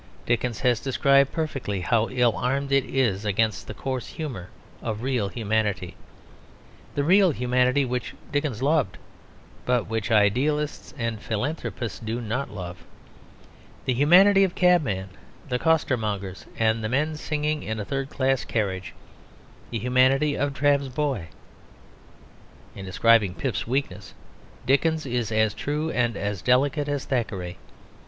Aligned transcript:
Dickens 0.25 0.61
has 0.61 0.79
described 0.79 1.31
perfectly 1.31 1.81
how 1.81 2.09
ill 2.09 2.35
armed 2.35 2.71
it 2.71 2.85
is 2.85 3.23
against 3.23 3.67
the 3.67 3.75
coarse 3.75 4.07
humour 4.07 4.49
of 4.81 5.03
real 5.03 5.27
humanity 5.27 5.95
the 6.95 7.03
real 7.03 7.29
humanity 7.29 7.85
which 7.85 8.15
Dickens 8.31 8.63
loved, 8.63 8.97
but 9.63 9.85
which 9.87 10.09
idealists 10.09 10.91
and 10.97 11.21
philanthropists 11.21 11.99
do 11.99 12.19
not 12.19 12.49
love, 12.49 12.83
the 13.85 13.93
humanity 13.93 14.43
of 14.43 14.55
cabmen 14.55 15.09
and 15.51 15.61
costermongers 15.61 16.47
and 16.57 16.81
men 16.89 17.15
singing 17.15 17.61
in 17.61 17.79
a 17.79 17.85
third 17.85 18.09
class 18.09 18.43
carriage; 18.43 18.95
the 19.69 19.77
humanity 19.77 20.35
of 20.35 20.51
Trabb's 20.51 20.89
boy. 20.89 21.27
In 22.75 22.85
describing 22.85 23.35
Pip's 23.35 23.67
weakness 23.67 24.15
Dickens 24.65 25.05
is 25.05 25.31
as 25.31 25.53
true 25.53 25.91
and 25.91 26.17
as 26.17 26.41
delicate 26.41 26.87
as 26.87 27.05
Thackeray. 27.05 27.57